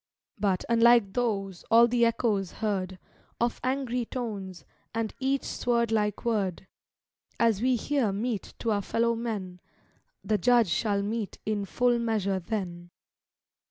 [0.39, 2.97] But, unlike those, all the echoes heard,
[3.39, 6.65] Of angry tones, and each sword like word;
[7.39, 9.59] As we here mete to our fellow men,
[10.23, 12.89] The Judge shall mete in full measure then.